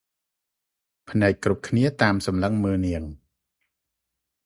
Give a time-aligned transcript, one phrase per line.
[1.09, 3.03] ភ្នែកគ្រប់គ្នាតាមសម្លឹងមើលនាង។